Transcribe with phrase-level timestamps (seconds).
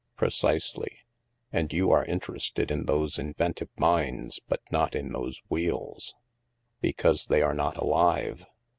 [0.17, 0.97] "Precisely;
[1.53, 6.15] and you are interested in those in ventive minds, but not in those wheels."
[6.79, 8.47] Because they are not alive."